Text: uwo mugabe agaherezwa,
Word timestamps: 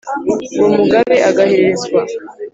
uwo 0.59 0.69
mugabe 0.77 1.15
agaherezwa, 1.29 2.01